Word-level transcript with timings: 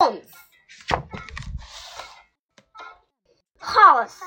Homes. 0.00 0.32
House. 3.58 4.20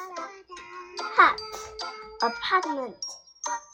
Hut. 1.00 1.40
Apartment. 2.22 2.96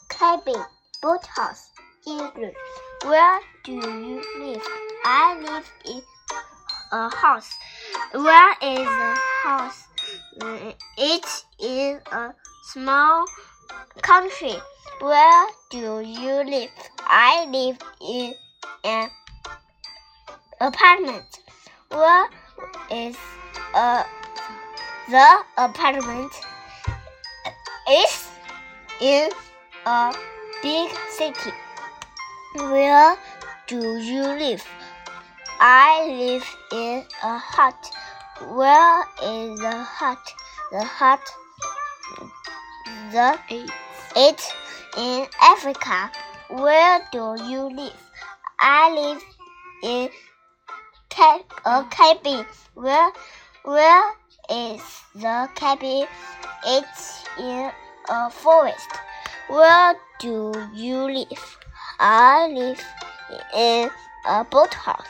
Cabin. 0.08 0.62
Boathouse. 1.02 1.70
Igloo. 2.06 2.52
Where 3.04 3.40
do 3.64 3.72
you 3.72 4.22
live? 4.38 4.62
I 5.04 5.40
live 5.40 5.72
in 5.86 6.02
a 6.92 7.08
house. 7.14 7.50
Where 8.12 8.52
is 8.62 8.86
the 8.86 9.18
house? 9.42 9.84
It 10.98 11.44
is 11.58 12.02
a 12.12 12.34
small 12.72 13.24
country. 14.02 14.54
Where 15.00 15.46
do 15.70 16.00
you 16.00 16.44
live? 16.44 16.70
I 17.00 17.46
live 17.46 17.78
in 18.00 18.34
an 18.84 19.10
apartment. 20.60 21.40
Where 21.90 22.28
is 22.90 23.16
uh, 23.74 24.04
the 25.10 25.38
apartment? 25.58 26.32
It's 27.86 28.30
in 29.00 29.30
a 29.86 30.14
big 30.62 30.90
city. 31.10 31.52
Where 32.54 33.16
do 33.66 33.98
you 33.98 34.22
live? 34.22 34.64
I 35.60 36.06
live 36.08 36.46
in 36.72 37.04
a 37.22 37.38
hut. 37.38 37.90
Where 38.48 39.04
is 39.22 39.58
the 39.58 39.76
hut? 39.76 40.34
The 40.72 40.84
hut. 40.84 41.20
The 43.12 43.38
it's 44.16 44.52
in 44.96 45.26
Africa. 45.42 46.10
Where 46.50 47.00
do 47.10 47.36
you 47.44 47.68
live? 47.74 48.10
I 48.60 48.90
live 48.90 49.22
in 49.82 50.10
a 51.18 51.40
uh, 51.64 51.84
cabin. 51.84 52.46
Where 52.74 53.10
where 53.64 54.12
is 54.50 54.82
the 55.14 55.48
cabin? 55.54 56.06
It's 56.66 57.24
in 57.38 57.70
a 58.08 58.30
forest. 58.30 58.88
Where 59.48 59.94
do 60.20 60.52
you 60.74 61.04
live? 61.04 61.58
I 61.98 62.48
live 62.48 62.84
in 63.54 63.90
a 64.26 64.44
boathouse. 64.44 65.06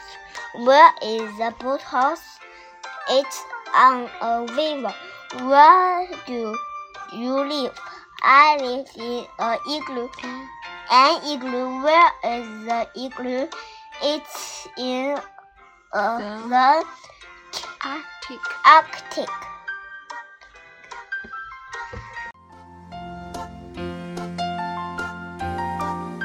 Where 0.54 0.92
is 1.02 1.36
the 1.38 1.54
boathouse? 1.58 2.38
It's 3.10 3.42
on 3.74 4.08
a 4.22 4.46
river. 4.54 4.94
Where 5.46 6.08
do 6.26 6.56
you 7.12 7.34
live? 7.34 7.78
I 8.26 8.56
live 8.56 8.88
in 8.96 9.26
a 9.38 9.58
igloo. 9.68 10.08
An 10.90 11.20
igloo. 11.28 11.82
Where 11.82 12.10
is 12.24 12.48
the 12.64 12.88
igloo? 12.96 13.48
It's 14.02 14.66
in 14.78 15.18
uh, 15.92 16.48
the 16.48 16.84
Arctic. 17.84 18.40
Arctic. 18.64 19.53